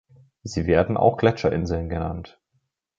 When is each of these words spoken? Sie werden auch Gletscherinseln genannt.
Sie 0.41 0.65
werden 0.65 0.97
auch 0.97 1.15
Gletscherinseln 1.15 1.87
genannt. 1.87 2.41